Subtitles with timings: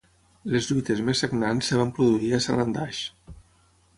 [0.53, 3.05] Les lluites més sagnants es van produir a Sanandaj.